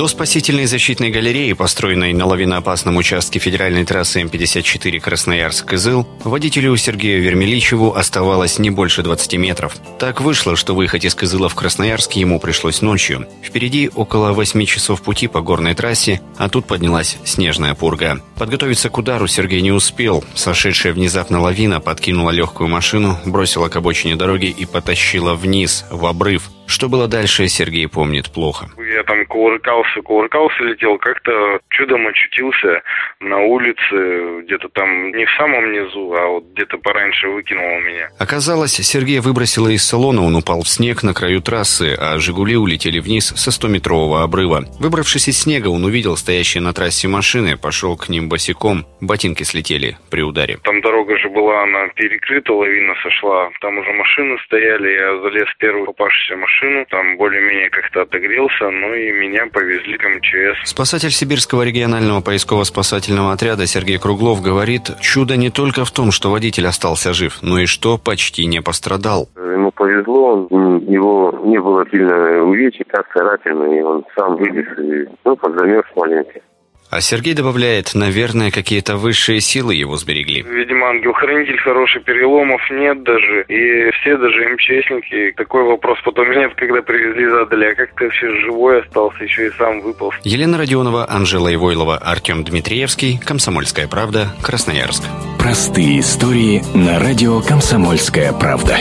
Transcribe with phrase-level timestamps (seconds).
[0.00, 7.92] До спасительной защитной галереи, построенной на лавиноопасном участке федеральной трассы М-54 Красноярск-Кызыл, водителю Сергею Вермеличеву
[7.94, 9.76] оставалось не больше 20 метров.
[9.98, 13.28] Так вышло, что выехать из Кызыла в Красноярск ему пришлось ночью.
[13.42, 18.22] Впереди около 8 часов пути по горной трассе, а тут поднялась снежная пурга.
[18.38, 20.24] Подготовиться к удару Сергей не успел.
[20.34, 26.50] Сошедшая внезапно лавина подкинула легкую машину, бросила к обочине дороги и потащила вниз, в обрыв.
[26.70, 28.70] Что было дальше, Сергей помнит плохо.
[28.78, 32.82] Я там кувыркался, кувыркался, летел, как-то чудом очутился
[33.20, 38.10] на улице, где-то там не в самом низу, а вот где-то пораньше выкинуло меня.
[38.18, 42.98] Оказалось, Сергея выбросило из салона, он упал в снег на краю трассы, а «Жигули» улетели
[42.98, 44.64] вниз со 100-метрового обрыва.
[44.80, 49.96] Выбравшись из снега, он увидел стоящие на трассе машины, пошел к ним босиком, ботинки слетели
[50.10, 50.58] при ударе.
[50.64, 55.56] Там дорога же была, она перекрыта, лавина сошла, там уже машины стояли, я залез в
[55.58, 60.70] первую попавшуюся машину, там более-менее как-то отогрелся, ну и меня повезли к МЧС.
[60.70, 66.66] Спасатель Сибирского регионального поисково-спасательного отряда Сергей Круглов говорит, чудо не только в том, что водитель
[66.66, 69.28] остался жив, но и что почти не пострадал.
[69.36, 75.08] Ему повезло, он, его не было сильно увечий, так царапины, и он сам вылез и
[75.24, 76.42] ну, подзамерз маленький.
[76.90, 80.42] А Сергей добавляет, наверное, какие-то высшие силы его сберегли.
[80.42, 83.44] Видимо, ангел-хранитель хороший, переломов нет даже.
[83.48, 88.28] И все даже МЧСники, такой вопрос потом нет, когда привезли, задали, а как ты вообще
[88.40, 90.12] живой остался, еще и сам выпал.
[90.24, 95.04] Елена Родионова, Анжела Ивойлова, Артем Дмитриевский, Комсомольская правда, Красноярск.
[95.38, 98.78] Простые истории на радио «Комсомольская правда».